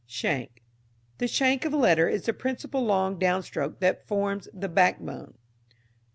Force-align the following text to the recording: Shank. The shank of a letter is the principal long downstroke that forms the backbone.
Shank. 0.07 0.63
The 1.19 1.27
shank 1.27 1.63
of 1.63 1.73
a 1.73 1.77
letter 1.77 2.09
is 2.09 2.25
the 2.25 2.33
principal 2.33 2.83
long 2.83 3.19
downstroke 3.19 3.77
that 3.81 4.07
forms 4.07 4.47
the 4.51 4.67
backbone. 4.67 5.35